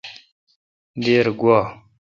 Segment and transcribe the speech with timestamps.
[1.03, 1.59] دیر گوا۔